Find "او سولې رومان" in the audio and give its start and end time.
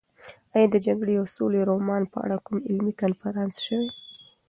1.21-2.03